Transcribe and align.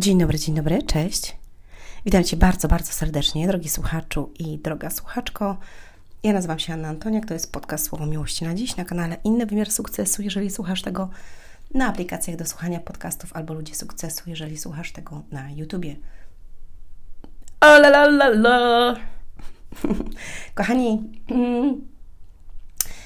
Dzień 0.00 0.18
dobry, 0.18 0.38
dzień 0.38 0.54
dobry, 0.54 0.82
cześć. 0.82 1.36
Witam 2.04 2.24
Cię 2.24 2.36
bardzo, 2.36 2.68
bardzo 2.68 2.92
serdecznie, 2.92 3.46
drogi 3.46 3.68
słuchaczu 3.68 4.32
i 4.38 4.58
droga 4.58 4.90
słuchaczko. 4.90 5.56
Ja 6.22 6.32
nazywam 6.32 6.58
się 6.58 6.72
Anna 6.72 6.88
Antoniak, 6.88 7.26
to 7.26 7.34
jest 7.34 7.52
podcast 7.52 7.86
Słowo 7.86 8.06
Miłości 8.06 8.44
na 8.44 8.54
dziś 8.54 8.76
na 8.76 8.84
kanale 8.84 9.16
Inny 9.24 9.46
Wymiar 9.46 9.70
Sukcesu. 9.70 10.22
Jeżeli 10.22 10.50
słuchasz 10.50 10.82
tego 10.82 11.08
na 11.74 11.86
aplikacjach 11.86 12.36
do 12.36 12.46
słuchania 12.46 12.80
podcastów 12.80 13.32
albo 13.32 13.54
Ludzie 13.54 13.74
Sukcesu, 13.74 14.30
jeżeli 14.30 14.58
słuchasz 14.58 14.92
tego 14.92 15.22
na 15.30 15.50
YouTubie. 15.50 15.96
O 17.60 17.66
la 17.66 17.88
la 17.88 18.04
la 18.04 18.26
la! 18.28 18.96
Kochani, 20.54 21.12
mm, 21.30 21.80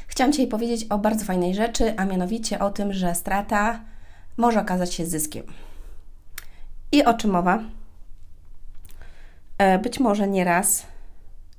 chciałam 0.06 0.32
Ci 0.32 0.46
powiedzieć 0.46 0.86
o 0.90 0.98
bardzo 0.98 1.24
fajnej 1.24 1.54
rzeczy, 1.54 1.94
a 1.96 2.04
mianowicie 2.04 2.58
o 2.58 2.70
tym, 2.70 2.92
że 2.92 3.14
strata 3.14 3.80
może 4.36 4.60
okazać 4.60 4.94
się 4.94 5.06
zyskiem. 5.06 5.44
I 6.92 7.04
o 7.04 7.14
czym 7.14 7.30
mowa? 7.30 7.62
E, 9.58 9.78
być 9.78 10.00
może 10.00 10.28
nieraz, 10.28 10.86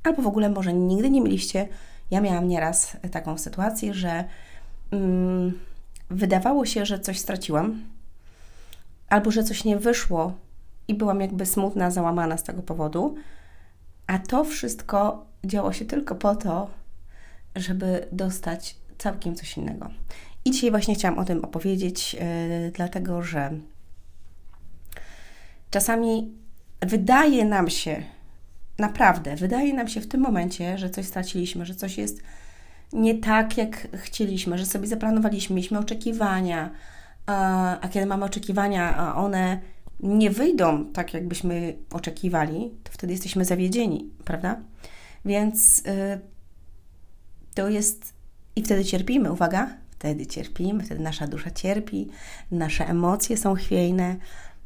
albo 0.04 0.22
w 0.22 0.28
ogóle 0.28 0.50
może 0.50 0.73
nigdy 0.73 1.09
nie 1.09 1.22
mieliście. 1.22 1.68
Ja 2.12 2.22
miałam 2.22 2.48
nieraz 2.48 2.98
taką 3.12 3.38
sytuację, 3.38 3.94
że 3.94 4.23
mm, 4.92 5.59
wydawało 6.09 6.66
się, 6.66 6.86
że 6.86 7.00
coś 7.00 7.20
straciłam, 7.20 7.82
albo 9.09 9.32
że 9.32 9.44
coś 9.44 9.64
nie 9.64 9.78
wyszło 9.78 10.34
i 10.88 10.94
byłam 10.94 11.22
jakby 11.22 11.45
smutna, 11.45 11.92
załamana 11.92 12.38
z 12.38 12.44
tego 12.44 12.62
powodu. 12.62 13.16
A 14.08 14.20
to 14.20 14.44
wszystko 14.44 15.26
działo 15.45 15.73
się 15.73 15.86
tylko 15.86 16.16
po 16.16 16.36
to, 16.36 16.70
żeby 17.56 18.08
dostać 18.12 18.76
całkiem 18.98 19.36
coś 19.36 19.58
innego. 19.58 19.90
I 20.45 20.52
dzisiaj 20.52 20.72
właśnie 20.72 20.95
chciałam 20.95 21.20
o 21.20 21.26
tym 21.26 21.45
opowiedzieć, 21.45 22.14
yy, 22.14 22.20
dlatego 22.72 23.22
że 23.22 23.52
czasami 25.73 26.33
wydaje 26.81 27.45
nam 27.45 27.69
się, 27.69 28.03
naprawdę, 28.79 29.35
wydaje 29.35 29.73
nam 29.73 29.88
się 29.88 30.02
w 30.02 30.07
tym 30.07 30.21
momencie, 30.21 30.77
że 30.77 30.89
coś 30.89 31.05
straciliśmy, 31.05 31.66
że 31.66 31.75
coś 31.75 31.97
jest 31.97 32.21
nie 32.93 33.16
tak, 33.16 33.57
jak 33.57 33.88
chcieliśmy, 33.94 34.57
że 34.57 34.66
sobie 34.66 34.88
zaplanowaliśmy, 34.88 35.55
mieliśmy 35.55 35.79
oczekiwania, 35.79 36.71
a, 37.25 37.88
kiedy 37.91 38.05
mamy 38.05 38.25
oczekiwania, 38.25 38.95
a 38.97 39.16
one 39.16 39.59
nie 39.99 40.29
wyjdą 40.29 40.85
tak, 40.85 41.13
jakbyśmy 41.13 41.77
oczekiwali, 41.91 42.71
to 42.83 42.91
wtedy 42.91 43.13
jesteśmy 43.13 43.45
zawiedzieni, 43.45 44.09
prawda? 44.25 44.61
Więc 45.25 45.79
y, 45.79 46.19
to 47.53 47.69
jest. 47.69 48.13
I 48.55 48.63
wtedy 48.63 48.85
cierpimy, 48.85 49.31
uwaga, 49.31 49.77
wtedy 49.91 50.25
cierpimy, 50.25 50.83
wtedy 50.83 51.01
nasza 51.01 51.27
dusza 51.27 51.51
cierpi, 51.51 52.09
nasze 52.51 52.88
emocje 52.88 53.38
są 53.38 53.55
chwiejne. 53.55 54.16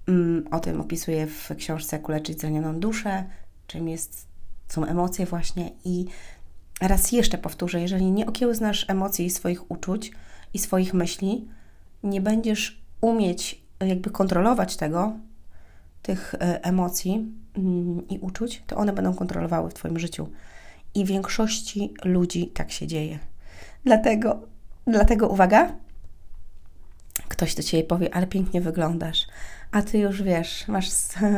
Mm, 0.07 0.47
o 0.51 0.59
tym 0.59 0.81
opisuję 0.81 1.27
w 1.27 1.49
książce 1.57 1.95
Jak 1.95 2.09
uleczyć 2.09 2.39
zranioną 2.41 2.79
duszę, 2.79 3.23
czym 3.67 3.87
jest, 3.87 4.27
są 4.67 4.85
emocje 4.85 5.25
właśnie 5.25 5.71
i 5.85 6.05
raz 6.81 7.11
jeszcze 7.11 7.37
powtórzę, 7.37 7.81
jeżeli 7.81 8.11
nie 8.11 8.25
okiełznasz 8.25 8.85
emocji 8.89 9.25
i 9.25 9.29
swoich 9.29 9.71
uczuć 9.71 10.11
i 10.53 10.59
swoich 10.59 10.93
myśli, 10.93 11.47
nie 12.03 12.21
będziesz 12.21 12.81
umieć 13.01 13.61
jakby 13.79 14.09
kontrolować 14.09 14.77
tego, 14.77 15.13
tych 16.01 16.35
e, 16.35 16.63
emocji 16.63 17.31
mm, 17.57 18.07
i 18.07 18.19
uczuć, 18.19 18.63
to 18.67 18.75
one 18.77 18.93
będą 18.93 19.13
kontrolowały 19.13 19.69
w 19.69 19.73
Twoim 19.73 19.99
życiu. 19.99 20.29
I 20.95 21.05
większości 21.05 21.93
ludzi 22.03 22.47
tak 22.47 22.71
się 22.71 22.87
dzieje. 22.87 23.19
Dlatego, 23.83 24.39
dlatego 24.87 25.27
uwaga, 25.27 25.71
ktoś 27.27 27.55
do 27.55 27.63
Ciebie 27.63 27.83
powie, 27.83 28.15
ale 28.15 28.27
pięknie 28.27 28.61
wyglądasz, 28.61 29.27
a 29.71 29.81
Ty 29.81 29.97
już 29.97 30.23
wiesz, 30.23 30.67
masz 30.67 30.89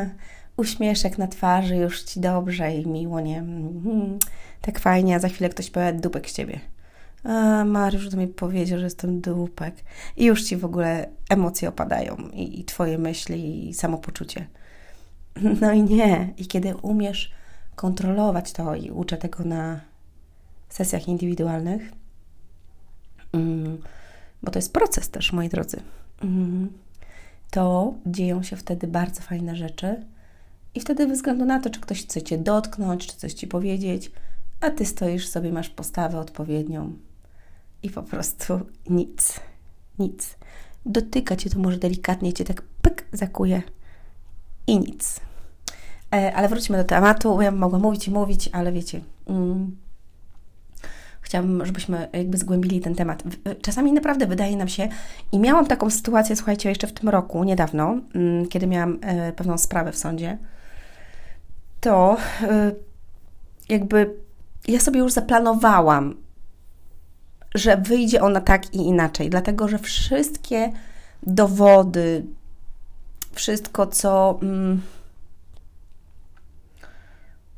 uśmieszek 0.58 1.18
na 1.18 1.28
twarzy, 1.28 1.76
już 1.76 2.04
Ci 2.04 2.20
dobrze 2.20 2.76
i 2.76 2.88
miło, 2.88 3.20
nie? 3.20 3.36
Hmm, 3.36 4.20
tak 4.62 4.80
fajnie, 4.80 5.16
a 5.16 5.20
za 5.20 5.30
chwilę 5.30 5.50
ktoś 5.50 5.70
powie 5.70 5.94
dupek 5.94 6.30
z 6.30 6.34
Ciebie. 6.34 6.60
A, 7.24 7.66
Mariusz 7.66 8.10
do 8.10 8.18
mnie 8.18 8.28
powiedział, 8.28 8.80
że 8.80 8.86
jestem 8.86 9.22
dupek. 9.22 9.76
I 10.18 10.26
już 10.26 10.44
Ci 10.44 10.58
w 10.58 10.66
ogóle 10.66 11.10
emocje 11.30 11.70
opadają 11.70 12.18
i, 12.34 12.60
i 12.60 12.66
Twoje 12.66 12.98
myśli 12.98 13.70
i 13.70 13.74
samopoczucie. 13.74 14.48
No 15.62 15.72
i 15.72 15.84
nie. 15.84 16.34
I 16.38 16.48
kiedy 16.48 16.76
umiesz 16.76 17.32
kontrolować 17.76 18.52
to 18.52 18.76
i 18.76 18.92
uczę 18.92 19.18
tego 19.18 19.44
na 19.44 19.80
sesjach 20.70 21.08
indywidualnych, 21.08 21.82
mm, 23.34 23.78
bo 24.44 24.52
to 24.52 24.60
jest 24.60 24.74
proces 24.74 25.10
też, 25.10 25.34
moi 25.34 25.50
drodzy, 25.50 25.82
mm, 26.22 26.74
to 27.52 27.94
dzieją 28.06 28.44
się 28.44 28.56
wtedy 28.56 28.88
bardzo 28.88 29.22
fajne 29.22 29.56
rzeczy. 29.56 30.06
I 30.76 30.80
wtedy, 30.80 31.08
bez 31.08 31.18
względu 31.18 31.46
na 31.46 31.60
to, 31.60 31.70
czy 31.70 31.80
ktoś 31.80 32.04
chce 32.04 32.22
Cię 32.22 32.38
dotknąć, 32.38 33.08
czy 33.08 33.18
coś 33.18 33.34
Ci 33.34 33.48
powiedzieć, 33.48 34.12
a 34.62 34.70
Ty 34.70 34.86
stoisz 34.86 35.28
sobie, 35.28 35.52
masz 35.52 35.70
postawę 35.70 36.20
odpowiednią 36.20 36.94
i 37.84 37.90
po 37.90 38.04
prostu 38.04 38.60
nic, 38.90 39.40
nic. 40.00 40.36
Dotyka 40.86 41.36
Cię 41.36 41.50
to 41.50 41.60
może 41.60 41.78
delikatnie, 41.78 42.34
Cię 42.34 42.46
tak 42.46 42.62
pyk 42.82 43.06
zakuje 43.14 43.62
i 44.68 44.80
nic. 44.80 45.20
E, 46.16 46.34
ale 46.36 46.50
wróćmy 46.50 46.78
do 46.78 46.84
tematu. 46.84 47.42
Ja 47.42 47.52
mogłam 47.52 47.82
mówić 47.82 48.08
i 48.08 48.12
mówić, 48.12 48.50
ale 48.54 48.72
wiecie, 48.72 49.02
mm, 49.28 49.78
chciałabym, 51.30 51.66
żebyśmy 51.66 52.10
jakby 52.14 52.38
zgłębili 52.38 52.80
ten 52.80 52.96
temat. 52.96 53.24
E, 53.46 53.56
czasami 53.56 53.94
naprawdę 53.94 54.28
wydaje 54.28 54.58
nam 54.58 54.68
się, 54.68 54.90
i 55.32 55.40
miałam 55.40 55.66
taką 55.66 55.90
sytuację, 55.90 56.36
słuchajcie, 56.36 56.70
jeszcze 56.70 56.88
w 56.88 56.94
tym 56.94 57.10
roku, 57.10 57.44
niedawno, 57.44 57.98
mm, 58.16 58.48
kiedy 58.48 58.68
miałam 58.68 59.00
e, 59.02 59.34
pewną 59.34 59.58
sprawę 59.58 59.92
w 59.92 59.98
sądzie, 59.98 60.38
to 61.82 62.18
jakby 63.70 64.14
ja 64.68 64.80
sobie 64.80 65.00
już 65.00 65.12
zaplanowałam, 65.12 66.16
że 67.56 67.78
wyjdzie 67.78 68.22
ona 68.22 68.42
tak 68.42 68.74
i 68.74 68.78
inaczej, 68.78 69.30
dlatego 69.30 69.68
że 69.68 69.80
wszystkie 69.80 70.72
dowody, 71.24 72.26
wszystko, 73.32 73.88
co. 73.88 74.40
Mm, 74.42 74.82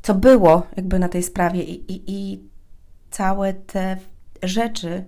co 0.01 0.15
było 0.15 0.63
jakby 0.75 0.99
na 0.99 1.09
tej 1.09 1.23
sprawie 1.23 1.63
i, 1.63 1.91
i, 1.91 2.03
i 2.07 2.50
całe 3.11 3.53
te 3.53 3.97
rzeczy, 4.44 5.05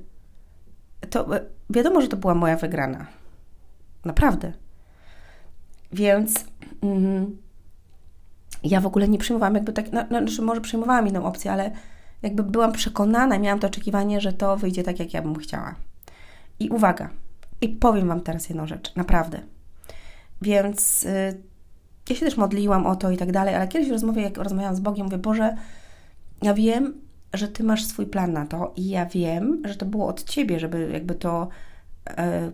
to 1.09 1.37
e, 1.37 1.45
wiadomo, 1.69 2.01
że 2.01 2.07
to 2.07 2.17
była 2.17 2.35
moja 2.35 2.57
wygrana. 2.57 3.07
Naprawdę. 4.05 4.53
Więc 5.91 6.45
mm, 6.81 7.37
ja 8.63 8.81
w 8.81 8.85
ogóle 8.85 9.07
nie 9.07 9.17
przyjmowałam 9.17 9.55
jakby 9.55 9.73
tak, 9.73 9.91
no, 9.91 10.03
no, 10.09 10.19
znaczy 10.19 10.41
może 10.41 10.61
przyjmowałam 10.61 11.07
inną 11.07 11.25
opcję, 11.25 11.51
ale 11.51 11.71
jakby 12.21 12.43
byłam 12.43 12.71
przekonana, 12.71 13.39
miałam 13.39 13.59
to 13.59 13.67
oczekiwanie, 13.67 14.21
że 14.21 14.33
to 14.33 14.57
wyjdzie 14.57 14.83
tak, 14.83 14.99
jak 14.99 15.13
ja 15.13 15.21
bym 15.21 15.35
chciała. 15.35 15.75
I 16.59 16.69
uwaga, 16.69 17.09
i 17.61 17.69
powiem 17.69 18.07
Wam 18.07 18.21
teraz 18.21 18.49
jedną 18.49 18.67
rzecz, 18.67 18.95
naprawdę. 18.95 19.39
Więc 20.41 21.03
y, 21.03 21.41
ja 22.09 22.15
się 22.15 22.25
też 22.25 22.37
modliłam 22.37 22.85
o 22.85 22.95
to 22.95 23.11
i 23.11 23.17
tak 23.17 23.31
dalej, 23.31 23.55
ale 23.55 23.67
kiedyś 23.67 23.89
w 23.89 23.91
rozmowie, 23.91 24.21
jak 24.21 24.37
rozmawiałam 24.37 24.75
z 24.75 24.79
Bogiem, 24.79 25.05
mówię, 25.05 25.17
Boże, 25.17 25.57
ja 26.41 26.53
wiem, 26.53 27.01
że 27.33 27.47
Ty 27.47 27.63
masz 27.63 27.85
swój 27.85 28.05
plan 28.05 28.33
na 28.33 28.45
to 28.45 28.73
i 28.75 28.89
ja 28.89 29.05
wiem, 29.05 29.61
że 29.65 29.75
to 29.75 29.85
było 29.85 30.07
od 30.07 30.23
Ciebie, 30.23 30.59
żeby 30.59 30.89
jakby 30.93 31.15
to 31.15 31.47
e, 32.07 32.51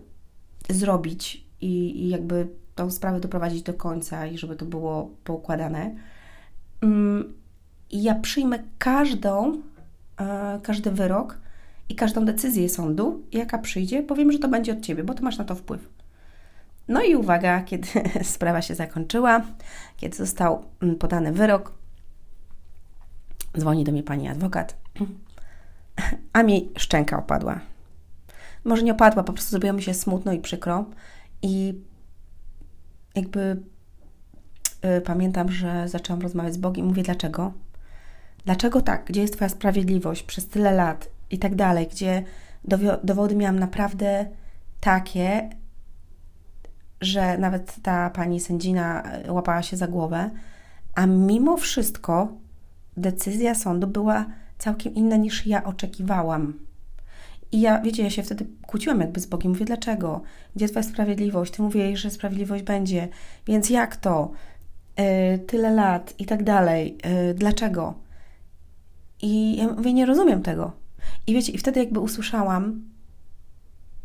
zrobić 0.68 1.46
i, 1.60 2.04
i, 2.04 2.08
jakby 2.08 2.48
tą 2.74 2.90
sprawę 2.90 3.20
doprowadzić 3.20 3.62
do 3.62 3.74
końca 3.74 4.26
i 4.26 4.38
żeby 4.38 4.56
to 4.56 4.64
było 4.64 5.10
poukładane. 5.24 5.94
Mm, 6.80 7.34
ja 7.90 8.14
przyjmę 8.14 8.58
każdą, 8.78 9.62
e, 10.20 10.60
każdy 10.62 10.90
wyrok 10.90 11.38
i 11.88 11.94
każdą 11.94 12.24
decyzję 12.24 12.68
sądu, 12.68 13.22
jaka 13.32 13.58
przyjdzie, 13.58 14.02
powiem, 14.02 14.32
że 14.32 14.38
to 14.38 14.48
będzie 14.48 14.72
od 14.72 14.80
Ciebie, 14.80 15.04
bo 15.04 15.14
Ty 15.14 15.22
masz 15.22 15.38
na 15.38 15.44
to 15.44 15.54
wpływ. 15.54 15.88
No 16.88 17.02
i 17.02 17.14
uwaga, 17.14 17.62
kiedy 17.68 17.88
sprawa 18.22 18.62
się 18.62 18.74
zakończyła, 18.74 19.42
kiedy 19.96 20.16
został 20.16 20.64
mm, 20.82 20.96
podany 20.96 21.32
wyrok, 21.32 21.72
dzwoni 23.58 23.84
do 23.84 23.92
mnie 23.92 24.02
pani 24.02 24.28
adwokat, 24.28 24.76
a 26.32 26.42
mi 26.42 26.68
szczęka 26.78 27.18
opadła. 27.18 27.60
Może 28.64 28.82
nie 28.82 28.92
opadła, 28.92 29.22
po 29.22 29.32
prostu 29.32 29.50
zrobiło 29.50 29.72
mi 29.72 29.82
się 29.82 29.94
smutno 29.94 30.32
i 30.32 30.38
przykro. 30.38 30.84
I 31.42 31.74
jakby 33.14 33.62
y, 34.98 35.00
pamiętam, 35.00 35.52
że 35.52 35.88
zaczęłam 35.88 36.22
rozmawiać 36.22 36.54
z 36.54 36.58
Bogiem 36.58 36.86
mówię, 36.86 37.02
dlaczego? 37.02 37.52
Dlaczego 38.44 38.80
tak? 38.80 39.04
Gdzie 39.04 39.20
jest 39.20 39.34
Twoja 39.34 39.48
sprawiedliwość 39.48 40.22
przez 40.22 40.48
tyle 40.48 40.72
lat 40.72 41.08
i 41.30 41.38
tak 41.38 41.54
dalej? 41.54 41.86
Gdzie 41.86 42.24
dowody 43.04 43.36
miałam 43.36 43.58
naprawdę 43.58 44.26
takie, 44.80 45.50
że 47.00 47.38
nawet 47.38 47.76
ta 47.82 48.10
pani 48.10 48.40
sędzina 48.40 49.02
e, 49.02 49.32
łapała 49.32 49.62
się 49.62 49.76
za 49.76 49.86
głowę, 49.86 50.30
a 50.94 51.06
mimo 51.06 51.56
wszystko 51.56 52.32
decyzja 52.96 53.54
sądu 53.54 53.86
była 53.86 54.26
całkiem 54.60 54.94
inna 54.94 55.16
niż 55.16 55.46
ja 55.46 55.64
oczekiwałam. 55.64 56.54
I 57.52 57.60
ja, 57.60 57.80
wiecie, 57.80 58.02
ja 58.02 58.10
się 58.10 58.22
wtedy 58.22 58.46
kłóciłam 58.66 59.00
jakby 59.00 59.20
z 59.20 59.26
Bogiem. 59.26 59.52
Mówię, 59.52 59.64
dlaczego? 59.64 60.22
Gdzie 60.56 60.68
Twoja 60.68 60.82
sprawiedliwość? 60.82 61.52
Ty 61.52 61.62
mówisz, 61.62 62.00
że 62.00 62.10
sprawiedliwość 62.10 62.64
będzie. 62.64 63.08
Więc 63.46 63.70
jak 63.70 63.96
to? 63.96 64.30
Yy, 64.98 65.38
tyle 65.38 65.70
lat 65.70 66.14
i 66.18 66.26
tak 66.26 66.44
dalej. 66.44 66.98
Yy, 67.26 67.34
dlaczego? 67.34 67.94
I 69.22 69.56
ja 69.56 69.68
mówię, 69.68 69.92
nie 69.92 70.06
rozumiem 70.06 70.42
tego. 70.42 70.72
I 71.26 71.34
wiecie, 71.34 71.52
i 71.52 71.58
wtedy 71.58 71.80
jakby 71.80 72.00
usłyszałam 72.00 72.84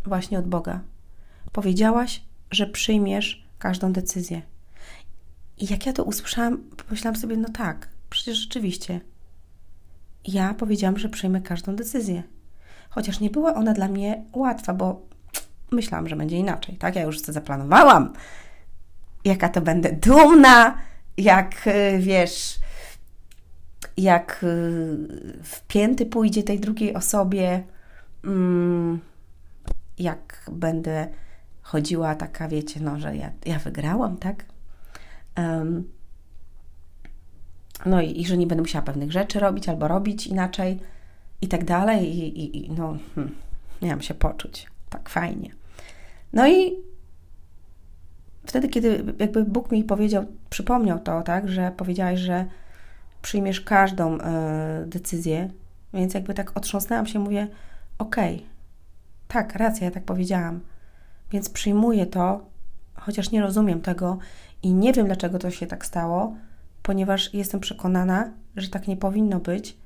właśnie 0.06 0.40
od 0.40 0.48
Boga. 0.48 0.80
Powiedziałaś, 1.52 2.22
że 2.52 2.68
przyjmiesz 2.68 3.48
każdą 3.60 3.94
decyzję. 3.94 4.42
I 5.58 5.72
jak 5.72 5.86
ja 5.86 5.94
to 5.94 6.04
usłyszałam, 6.04 6.58
pomyślałam 6.58 7.16
sobie, 7.16 7.38
no 7.38 7.50
tak, 7.50 7.90
przecież 8.10 8.38
rzeczywiście. 8.38 9.02
Ja 10.28 10.54
powiedziałam, 10.54 10.98
że 10.98 11.10
przyjmę 11.10 11.42
każdą 11.42 11.76
decyzję. 11.76 12.24
Chociaż 12.90 13.20
nie 13.20 13.30
była 13.30 13.56
ona 13.56 13.74
dla 13.74 13.88
mnie 13.88 14.24
łatwa, 14.34 14.74
bo 14.74 15.02
myślałam, 15.72 16.08
że 16.08 16.16
będzie 16.16 16.38
inaczej, 16.38 16.78
tak? 16.78 16.96
Ja 16.96 17.02
już 17.02 17.22
to 17.22 17.34
zaplanowałam. 17.34 18.14
Jaka 19.26 19.50
to 19.50 19.62
będę 19.62 19.92
dumna, 19.92 20.78
jak 21.18 21.68
y, 21.68 22.00
wiesz, 22.00 22.60
jak 23.98 24.44
y, 24.44 24.48
w 25.44 25.62
pięty 25.68 26.06
pójdzie 26.06 26.44
tej 26.44 26.60
drugiej 26.60 26.96
osobie, 26.96 27.64
mm, 28.24 29.00
jak 30.00 30.50
będę 30.52 31.08
chodziła 31.62 32.16
taka, 32.16 32.48
wiecie, 32.48 32.80
no, 32.80 33.00
że 33.00 33.16
ja, 33.16 33.32
ja 33.46 33.60
wygrałam, 33.60 34.18
tak? 34.18 34.46
Um, 35.38 35.95
no 37.86 38.02
i, 38.02 38.22
i, 38.22 38.26
że 38.26 38.38
nie 38.38 38.48
będę 38.48 38.62
musiała 38.62 38.86
pewnych 38.86 39.12
rzeczy 39.12 39.40
robić 39.40 39.70
albo 39.70 39.88
robić 39.88 40.28
inaczej 40.28 40.80
i 41.42 41.48
tak 41.48 41.66
dalej. 41.66 42.18
I, 42.18 42.40
i, 42.40 42.66
i 42.66 42.72
no, 42.72 42.98
hmm, 43.16 43.36
miałam 43.82 44.02
się 44.02 44.14
poczuć 44.14 44.68
tak 44.90 45.10
fajnie. 45.10 45.52
No 46.34 46.48
i 46.48 46.76
wtedy, 48.46 48.70
kiedy 48.70 49.04
jakby 49.20 49.46
Bóg 49.46 49.72
mi 49.72 49.84
powiedział, 49.84 50.26
przypomniał 50.50 51.00
to, 51.00 51.22
tak, 51.22 51.50
że 51.50 51.72
powiedziałaś, 51.78 52.20
że 52.20 52.46
przyjmiesz 53.22 53.62
każdą 53.62 54.18
y, 54.18 54.22
decyzję, 54.86 55.50
więc 55.94 56.14
jakby 56.14 56.34
tak 56.34 56.58
otrząsnęłam 56.58 57.06
się, 57.06 57.20
mówię, 57.20 57.48
okej, 57.98 58.36
okay, 58.36 58.48
tak, 59.28 59.56
racja, 59.56 59.86
ja 59.86 59.92
tak 59.92 60.04
powiedziałam, 60.04 60.60
więc 61.32 61.50
przyjmuję 61.50 62.06
to, 62.06 62.46
chociaż 62.96 63.32
nie 63.32 63.42
rozumiem 63.42 63.82
tego 63.82 64.18
i 64.64 64.74
nie 64.74 64.94
wiem, 64.94 65.06
dlaczego 65.06 65.40
to 65.40 65.52
się 65.52 65.68
tak 65.68 65.86
stało, 65.86 66.36
ponieważ 66.86 67.34
jestem 67.34 67.60
przekonana, 67.60 68.32
że 68.56 68.70
tak 68.70 68.88
nie 68.88 68.98
powinno 68.98 69.40
być, 69.40 69.78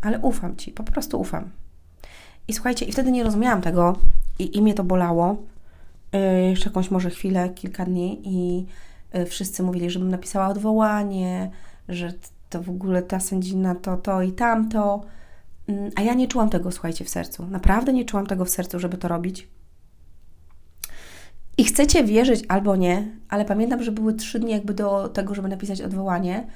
ale 0.00 0.18
ufam 0.18 0.56
Ci, 0.56 0.72
po 0.72 0.82
prostu 0.82 1.20
ufam. 1.20 1.50
I 2.48 2.52
słuchajcie, 2.52 2.86
i 2.86 2.92
wtedy 2.92 3.10
nie 3.10 3.24
rozumiałam 3.24 3.62
tego 3.62 3.96
i, 4.38 4.56
i 4.56 4.62
mnie 4.62 4.74
to 4.74 4.84
bolało. 4.84 5.36
Yy, 6.12 6.50
jeszcze 6.50 6.68
jakąś 6.68 6.90
może 6.90 7.10
chwilę, 7.10 7.50
kilka 7.50 7.84
dni 7.84 8.20
i 8.24 8.66
yy, 9.14 9.26
wszyscy 9.26 9.62
mówili, 9.62 9.90
żebym 9.90 10.10
napisała 10.10 10.48
odwołanie, 10.48 11.50
że 11.88 12.12
to 12.50 12.62
w 12.62 12.70
ogóle 12.70 13.02
ta 13.02 13.20
sędzina 13.20 13.74
to, 13.74 13.96
to 13.96 14.22
i 14.22 14.32
tamto. 14.32 15.04
Yy, 15.68 15.90
a 15.96 16.02
ja 16.02 16.14
nie 16.14 16.28
czułam 16.28 16.50
tego, 16.50 16.72
słuchajcie, 16.72 17.04
w 17.04 17.08
sercu. 17.08 17.46
Naprawdę 17.46 17.92
nie 17.92 18.04
czułam 18.04 18.26
tego 18.26 18.44
w 18.44 18.50
sercu, 18.50 18.78
żeby 18.78 18.98
to 18.98 19.08
robić. 19.08 19.48
I 21.58 21.64
chcecie 21.64 22.04
wierzyć 22.04 22.44
albo 22.48 22.76
nie, 22.76 23.08
ale 23.28 23.44
pamiętam, 23.44 23.82
że 23.82 23.92
były 23.92 24.14
trzy 24.14 24.38
dni 24.38 24.52
jakby 24.52 24.74
do 24.74 25.08
tego, 25.08 25.34
żeby 25.34 25.48
napisać 25.48 25.80
odwołanie. 25.80 26.46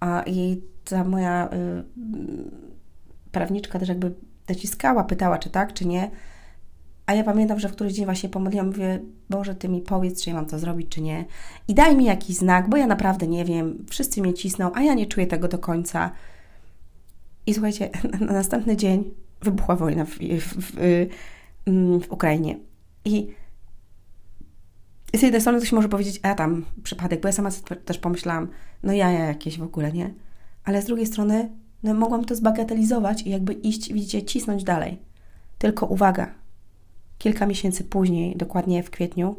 A 0.00 0.22
i 0.26 0.62
ta 0.84 1.04
moja 1.04 1.48
y, 1.48 1.84
prawniczka 3.32 3.78
też 3.78 3.88
jakby 3.88 4.14
dociskała, 4.46 5.04
pytała, 5.04 5.38
czy 5.38 5.50
tak, 5.50 5.72
czy 5.72 5.86
nie. 5.86 6.10
A 7.06 7.14
ja 7.14 7.24
pamiętam, 7.24 7.60
że 7.60 7.68
w 7.68 7.72
któryś 7.72 7.92
dzień 7.92 8.04
właśnie 8.04 8.28
pomodliłam, 8.28 8.66
mówię, 8.66 9.00
Boże, 9.30 9.54
Ty 9.54 9.68
mi 9.68 9.80
powiedz, 9.80 10.22
czy 10.22 10.30
ja 10.30 10.36
mam 10.36 10.46
to 10.46 10.58
zrobić, 10.58 10.88
czy 10.88 11.00
nie. 11.00 11.24
I 11.68 11.74
daj 11.74 11.96
mi 11.96 12.04
jakiś 12.04 12.36
znak, 12.36 12.68
bo 12.68 12.76
ja 12.76 12.86
naprawdę 12.86 13.26
nie 13.26 13.44
wiem. 13.44 13.84
Wszyscy 13.90 14.20
mnie 14.20 14.34
cisną, 14.34 14.70
a 14.74 14.82
ja 14.82 14.94
nie 14.94 15.06
czuję 15.06 15.26
tego 15.26 15.48
do 15.48 15.58
końca. 15.58 16.10
I 17.46 17.54
słuchajcie, 17.54 17.90
na 18.20 18.32
następny 18.32 18.76
dzień 18.76 19.10
wybuchła 19.42 19.76
wojna 19.76 20.04
w, 20.04 20.10
w, 20.10 20.18
w, 20.40 20.72
w 22.06 22.12
Ukrainie. 22.12 22.58
I 23.04 23.28
z 25.18 25.22
jednej 25.22 25.40
strony 25.40 25.58
ktoś 25.58 25.72
może 25.72 25.88
powiedzieć, 25.88 26.20
a 26.22 26.34
tam 26.34 26.64
przypadek, 26.82 27.20
bo 27.20 27.28
ja 27.28 27.32
sama 27.32 27.50
też 27.84 27.98
pomyślałam, 27.98 28.48
no 28.82 28.92
ja, 28.92 29.10
ja 29.10 29.24
jakieś 29.24 29.58
w 29.58 29.62
ogóle, 29.62 29.92
nie? 29.92 30.14
Ale 30.64 30.82
z 30.82 30.84
drugiej 30.84 31.06
strony 31.06 31.50
no, 31.82 31.94
mogłam 31.94 32.24
to 32.24 32.34
zbagatelizować 32.34 33.22
i 33.22 33.30
jakby 33.30 33.52
iść, 33.52 33.92
widzicie, 33.92 34.22
cisnąć 34.22 34.64
dalej. 34.64 34.98
Tylko 35.58 35.86
uwaga, 35.86 36.34
kilka 37.18 37.46
miesięcy 37.46 37.84
później, 37.84 38.36
dokładnie 38.36 38.82
w 38.82 38.90
kwietniu, 38.90 39.36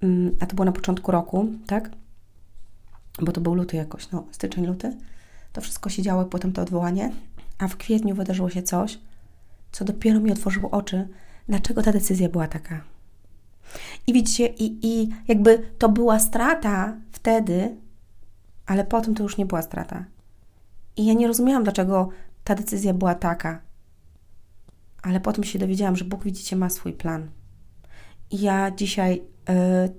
mm, 0.00 0.36
a 0.40 0.46
to 0.46 0.54
było 0.54 0.64
na 0.64 0.72
początku 0.72 1.12
roku, 1.12 1.48
tak? 1.66 1.90
Bo 3.22 3.32
to 3.32 3.40
był 3.40 3.54
luty 3.54 3.76
jakoś, 3.76 4.10
no, 4.10 4.24
styczeń, 4.30 4.66
luty. 4.66 4.96
To 5.52 5.60
wszystko 5.60 5.90
się 5.90 6.02
działo, 6.02 6.24
potem 6.24 6.52
to 6.52 6.62
odwołanie, 6.62 7.12
a 7.58 7.68
w 7.68 7.76
kwietniu 7.76 8.14
wydarzyło 8.14 8.50
się 8.50 8.62
coś, 8.62 8.98
co 9.72 9.84
dopiero 9.84 10.20
mi 10.20 10.32
otworzyło 10.32 10.70
oczy, 10.70 11.08
dlaczego 11.48 11.82
ta 11.82 11.92
decyzja 11.92 12.28
była 12.28 12.48
taka. 12.48 12.84
I 14.06 14.12
widzicie, 14.12 14.46
i, 14.46 14.86
i 14.86 15.08
jakby 15.28 15.58
to 15.78 15.88
była 15.88 16.18
strata 16.18 16.96
wtedy, 17.12 17.76
ale 18.66 18.84
potem 18.84 19.14
to 19.14 19.22
już 19.22 19.36
nie 19.36 19.46
była 19.46 19.62
strata. 19.62 20.04
I 20.96 21.06
ja 21.06 21.14
nie 21.14 21.26
rozumiałam, 21.26 21.64
dlaczego 21.64 22.08
ta 22.44 22.54
decyzja 22.54 22.94
była 22.94 23.14
taka. 23.14 23.60
Ale 25.02 25.20
potem 25.20 25.44
się 25.44 25.58
dowiedziałam, 25.58 25.96
że 25.96 26.04
Bóg, 26.04 26.24
widzicie, 26.24 26.56
ma 26.56 26.70
swój 26.70 26.92
plan. 26.92 27.30
I 28.30 28.40
ja 28.40 28.70
dzisiaj. 28.70 29.22
Yy, 29.48 29.94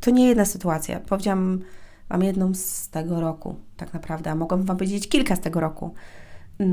to 0.00 0.10
nie 0.10 0.28
jedna 0.28 0.44
sytuacja. 0.44 1.00
Powiedziałam 1.00 1.60
Wam 2.08 2.22
jedną 2.22 2.54
z 2.54 2.88
tego 2.88 3.20
roku, 3.20 3.54
tak 3.76 3.94
naprawdę, 3.94 4.30
a 4.30 4.34
mogłam 4.34 4.62
Wam 4.62 4.76
powiedzieć 4.76 5.08
kilka 5.08 5.36
z 5.36 5.40
tego 5.40 5.60
roku. 5.60 5.94
Yy, 6.58 6.66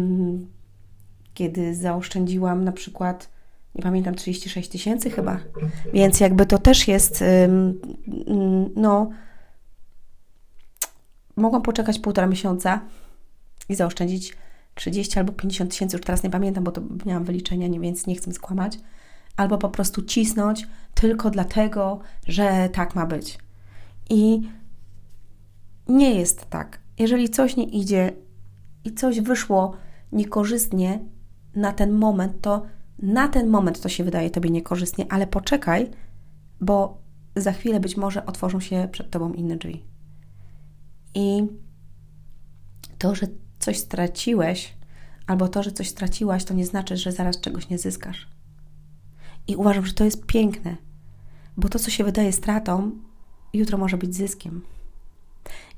kiedy 1.33 1.75
zaoszczędziłam 1.75 2.63
na 2.63 2.71
przykład 2.71 3.29
nie 3.77 3.83
pamiętam, 3.83 4.15
36 4.15 4.69
tysięcy 4.69 5.09
chyba. 5.09 5.39
Więc 5.93 6.19
jakby 6.19 6.45
to 6.45 6.57
też 6.57 6.87
jest, 6.87 7.23
no, 8.75 9.09
mogłam 11.35 11.61
poczekać 11.61 11.99
półtora 11.99 12.27
miesiąca 12.27 12.81
i 13.69 13.75
zaoszczędzić 13.75 14.37
30 14.75 15.19
albo 15.19 15.33
50 15.33 15.71
tysięcy, 15.71 15.97
już 15.97 16.05
teraz 16.05 16.23
nie 16.23 16.29
pamiętam, 16.29 16.63
bo 16.63 16.71
to 16.71 16.81
miałam 17.05 17.23
wyliczenia, 17.23 17.79
więc 17.79 18.07
nie 18.07 18.15
chcę 18.15 18.33
skłamać. 18.33 18.79
Albo 19.37 19.57
po 19.57 19.69
prostu 19.69 20.01
cisnąć 20.01 20.67
tylko 20.93 21.29
dlatego, 21.29 21.99
że 22.27 22.69
tak 22.73 22.95
ma 22.95 23.05
być. 23.05 23.37
I 24.09 24.49
nie 25.87 26.15
jest 26.15 26.49
tak. 26.49 26.79
Jeżeli 26.99 27.29
coś 27.29 27.55
nie 27.55 27.63
idzie 27.63 28.13
i 28.85 28.93
coś 28.93 29.21
wyszło 29.21 29.73
niekorzystnie 30.11 30.99
na 31.55 31.73
ten 31.73 31.91
moment, 31.91 32.41
to 32.41 32.65
na 32.99 33.27
ten 33.27 33.47
moment 33.47 33.81
to 33.81 33.89
się 33.89 34.03
wydaje 34.03 34.29
Tobie 34.29 34.49
niekorzystnie, 34.49 35.05
ale 35.09 35.27
poczekaj, 35.27 35.89
bo 36.61 36.97
za 37.35 37.51
chwilę 37.51 37.79
być 37.79 37.97
może 37.97 38.25
otworzą 38.25 38.59
się 38.59 38.87
przed 38.91 39.09
Tobą 39.09 39.33
inne 39.33 39.57
drzwi. 39.57 39.83
I 41.13 41.47
to, 42.97 43.15
że 43.15 43.27
coś 43.59 43.77
straciłeś, 43.77 44.73
albo 45.27 45.47
to, 45.47 45.63
że 45.63 45.71
coś 45.71 45.89
straciłaś, 45.89 46.43
to 46.43 46.53
nie 46.53 46.65
znaczy, 46.65 46.97
że 46.97 47.11
zaraz 47.11 47.41
czegoś 47.41 47.69
nie 47.69 47.77
zyskasz. 47.77 48.27
I 49.47 49.55
uważam, 49.55 49.85
że 49.85 49.93
to 49.93 50.03
jest 50.03 50.25
piękne, 50.25 50.77
bo 51.57 51.69
to, 51.69 51.79
co 51.79 51.91
się 51.91 52.03
wydaje 52.03 52.33
stratą, 52.33 52.91
jutro 53.53 53.77
może 53.77 53.97
być 53.97 54.15
zyskiem. 54.15 54.61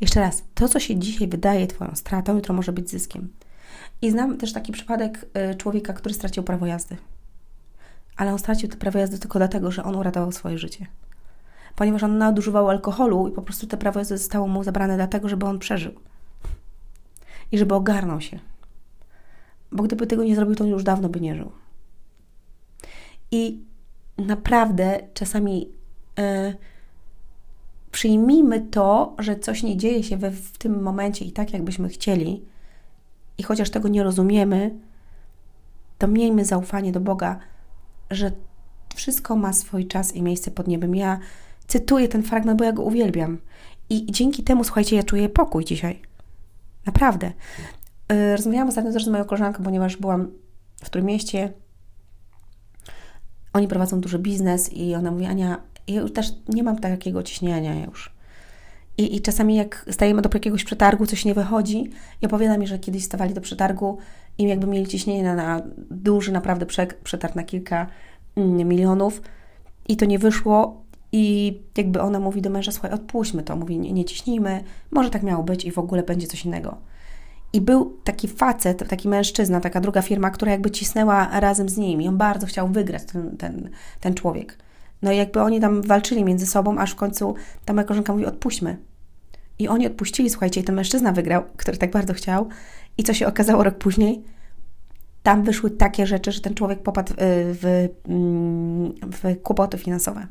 Jeszcze 0.02 0.20
raz, 0.20 0.44
to, 0.54 0.68
co 0.68 0.80
się 0.80 1.00
dzisiaj 1.00 1.28
wydaje 1.28 1.68
Twoją 1.68 1.96
stratą, 1.96 2.36
jutro 2.36 2.56
może 2.56 2.74
być 2.74 2.90
zyskiem. 2.90 3.30
I 4.02 4.12
znam 4.12 4.38
też 4.38 4.54
taki 4.54 4.72
przypadek 4.72 5.26
y, 5.52 5.56
człowieka, 5.56 5.94
który 5.94 6.14
stracił 6.14 6.44
prawo 6.44 6.66
jazdy. 6.66 6.98
Ale 8.18 8.32
on 8.32 8.40
stracił 8.40 8.70
to 8.70 8.78
prawo 8.78 9.00
jazdy 9.00 9.20
tylko 9.20 9.40
dlatego, 9.40 9.72
że 9.72 9.84
on 9.84 9.96
uratował 9.96 10.32
swoje 10.32 10.58
życie. 10.58 10.88
Ponieważ 11.76 12.04
on 12.04 12.18
nadużywał 12.18 12.70
alkoholu 12.70 13.28
i 13.28 13.32
po 13.32 13.42
prostu 13.42 13.68
to 13.68 13.78
prawo 13.78 14.00
jazdy 14.00 14.18
zostało 14.18 14.48
mu 14.48 14.64
zabrane 14.64 14.96
dlatego, 14.96 15.30
żeby 15.30 15.46
on 15.46 15.60
przeżył. 15.60 15.92
I 17.52 17.58
żeby 17.58 17.76
ogarnął 17.76 18.22
się. 18.22 18.40
Bo 19.72 19.84
gdyby 19.84 20.08
tego 20.08 20.24
nie 20.24 20.36
zrobił, 20.36 20.56
to 20.56 20.66
już 20.66 20.84
dawno 20.84 21.10
by 21.10 21.22
nie 21.22 21.36
żył. 21.36 21.52
I 23.32 23.60
naprawdę 24.18 25.00
czasami 25.14 25.70
yy, 26.18 26.56
przyjmijmy 27.92 28.62
to, 28.62 29.16
że 29.20 29.36
coś 29.36 29.64
nie 29.64 29.78
dzieje 29.78 30.04
się 30.04 30.18
we, 30.18 30.32
w 30.32 30.58
tym 30.58 30.82
momencie 30.82 31.26
i 31.26 31.32
tak, 31.32 31.54
jakbyśmy 31.54 31.90
chcieli, 31.90 32.46
i 33.40 33.44
chociaż 33.44 33.70
tego 33.70 33.88
nie 33.88 34.04
rozumiemy, 34.04 34.76
to 35.98 36.08
miejmy 36.08 36.46
zaufanie 36.46 36.92
do 36.92 37.00
Boga, 37.00 37.40
że 38.12 38.32
wszystko 38.96 39.36
ma 39.36 39.54
swój 39.54 39.88
czas 39.88 40.16
i 40.16 40.22
miejsce 40.22 40.52
pod 40.52 40.68
niebem. 40.68 40.96
Ja 40.96 41.20
cytuję 41.68 42.08
ten 42.08 42.24
fragment, 42.24 42.60
bo 42.60 42.66
ja 42.66 42.72
go 42.72 42.84
uwielbiam. 42.84 43.38
I 43.90 44.06
dzięki 44.12 44.44
temu, 44.44 44.64
słuchajcie, 44.64 44.96
ja 44.96 45.04
czuję 45.04 45.30
pokój 45.30 45.66
dzisiaj. 45.66 46.02
Naprawdę. 46.86 47.32
Yy, 48.12 48.36
rozmawiałam 48.36 48.68
ostatnio 48.68 48.94
też 48.94 49.06
z 49.06 49.08
moją 49.08 49.26
koleżanką, 49.26 49.64
ponieważ 49.64 49.98
byłam 49.98 50.32
w 50.84 50.86
którym 50.86 51.08
mieście. 51.08 51.54
Oni 53.54 53.68
prowadzą 53.68 54.02
duży 54.02 54.20
biznes 54.20 54.74
i 54.74 54.96
ona 54.96 55.12
mówi, 55.12 55.26
Ania, 55.26 55.62
ja 55.88 56.02
już 56.02 56.14
też 56.14 56.34
nie 56.48 56.64
mam 56.64 56.80
takiego 56.80 57.24
ciśnienia 57.24 57.86
już. 57.86 58.19
I, 59.00 59.16
I 59.16 59.22
czasami 59.22 59.56
jak 59.56 59.86
stajemy 59.92 60.22
do 60.22 60.30
jakiegoś 60.34 60.64
przetargu, 60.64 61.06
coś 61.06 61.26
nie 61.26 61.34
wychodzi 61.34 61.90
i 62.22 62.26
opowiada 62.26 62.58
mi, 62.58 62.68
że 62.68 62.80
kiedyś 62.80 63.04
stawali 63.04 63.34
do 63.34 63.42
przetargu 63.42 63.98
i 64.38 64.44
jakby 64.44 64.68
mieli 64.68 64.88
ciśnienie 64.88 65.24
na, 65.24 65.36
na 65.36 65.62
duży 65.92 66.32
naprawdę 66.32 66.66
przetarg 67.04 67.36
na 67.36 67.44
kilka 67.44 67.88
mm, 68.36 68.68
milionów 68.68 69.22
i 69.88 69.98
to 69.98 70.06
nie 70.06 70.20
wyszło 70.20 70.84
i 71.12 71.58
jakby 71.78 72.02
ona 72.02 72.20
mówi 72.20 72.42
do 72.42 72.50
męża, 72.50 72.72
słuchaj, 72.72 72.92
odpuśćmy 72.92 73.44
to, 73.44 73.56
mówi, 73.56 73.80
nie, 73.80 73.94
nie 73.94 74.06
ciśnijmy, 74.06 74.64
może 74.92 75.10
tak 75.10 75.24
miało 75.24 75.44
być 75.44 75.66
i 75.66 75.72
w 75.72 75.80
ogóle 75.80 76.04
będzie 76.04 76.28
coś 76.28 76.46
innego. 76.46 76.78
I 77.54 77.62
był 77.62 77.98
taki 78.04 78.28
facet, 78.28 78.90
taki 78.90 79.08
mężczyzna, 79.08 79.60
taka 79.60 79.82
druga 79.82 80.02
firma, 80.02 80.30
która 80.30 80.52
jakby 80.52 80.72
cisnęła 80.72 81.40
razem 81.40 81.70
z 81.70 81.78
nimi. 81.78 82.08
On 82.08 82.18
bardzo 82.18 82.48
chciał 82.48 82.68
wygrać 82.68 83.04
ten, 83.04 83.38
ten, 83.38 83.70
ten 84.00 84.14
człowiek. 84.14 84.58
No 85.02 85.12
i 85.12 85.18
jakby 85.18 85.42
oni 85.42 85.60
tam 85.60 85.82
walczyli 85.82 86.24
między 86.24 86.46
sobą, 86.46 86.78
aż 86.78 86.92
w 86.92 86.96
końcu 86.96 87.36
ta 87.66 87.74
moja 87.74 87.84
koleżanka 87.84 88.14
mówi, 88.14 88.26
odpuśćmy. 88.26 88.89
I 89.60 89.68
oni 89.68 89.88
odpuścili, 89.88 90.30
słuchajcie, 90.30 90.62
i 90.62 90.64
ten 90.64 90.76
mężczyzna 90.76 91.12
wygrał, 91.12 91.44
który 91.58 91.78
tak 91.78 91.92
bardzo 91.92 92.14
chciał. 92.14 92.50
I 92.98 93.04
co 93.04 93.14
się 93.14 93.28
okazało 93.28 93.64
rok 93.64 93.76
później? 93.76 94.24
Tam 95.24 95.44
wyszły 95.44 95.72
takie 95.72 96.08
rzeczy, 96.08 96.32
że 96.32 96.42
ten 96.42 96.56
człowiek 96.56 96.80
popadł 96.84 97.14
w, 97.18 97.58
w, 97.62 97.90
mm, 98.10 98.94
w 99.02 99.42
kłopoty 99.44 99.78
finansowe. 99.78 100.28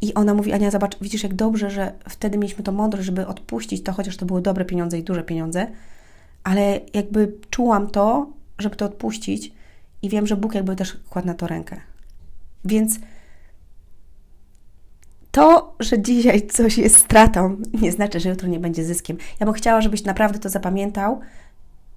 I 0.00 0.14
ona 0.14 0.34
mówi, 0.34 0.52
Ania, 0.52 0.70
zobacz, 0.70 0.98
widzisz 1.00 1.22
jak 1.22 1.34
dobrze, 1.34 1.70
że 1.70 1.92
wtedy 2.08 2.38
mieliśmy 2.38 2.64
to 2.64 2.72
mądrość, 2.72 3.06
żeby 3.06 3.26
odpuścić 3.26 3.82
to, 3.82 3.92
chociaż 3.92 4.16
to 4.16 4.26
były 4.26 4.42
dobre 4.42 4.64
pieniądze 4.64 4.98
i 4.98 5.02
duże 5.02 5.22
pieniądze, 5.22 5.66
ale 6.44 6.80
jakby 6.94 7.32
czułam 7.50 7.90
to, 7.90 8.26
żeby 8.58 8.76
to 8.76 8.84
odpuścić 8.84 9.52
i 10.02 10.08
wiem, 10.08 10.26
że 10.26 10.36
Bóg 10.36 10.54
jakby 10.54 10.76
też 10.76 10.96
kładł 11.10 11.26
na 11.26 11.34
to 11.34 11.46
rękę. 11.46 11.80
Więc 12.64 12.98
to, 15.30 15.74
że 15.80 16.02
dzisiaj 16.02 16.46
coś 16.46 16.78
jest 16.78 16.96
stratą, 16.96 17.56
nie 17.82 17.92
znaczy, 17.92 18.20
że 18.20 18.28
jutro 18.28 18.48
nie 18.48 18.60
będzie 18.60 18.84
zyskiem. 18.84 19.16
Ja 19.40 19.46
bym 19.46 19.54
chciała, 19.54 19.80
żebyś 19.80 20.04
naprawdę 20.04 20.38
to 20.38 20.48
zapamiętał 20.48 21.20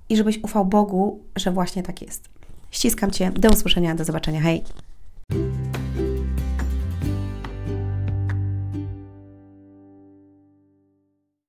i 0.09 0.17
żebyś 0.17 0.43
ufał 0.43 0.65
Bogu, 0.65 1.19
że 1.35 1.51
właśnie 1.51 1.83
tak 1.83 2.01
jest. 2.01 2.29
Ściskam 2.71 3.11
Cię. 3.11 3.31
Do 3.31 3.49
usłyszenia, 3.49 3.95
do 3.95 4.05
zobaczenia. 4.05 4.41
Hej! 4.41 4.63